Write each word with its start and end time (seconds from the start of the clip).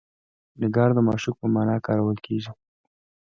نګار 0.61 0.89
د 0.95 0.99
معشوق 1.07 1.35
په 1.41 1.47
معنی 1.53 1.77
کارول 1.87 2.17
کیږي. 2.25 2.51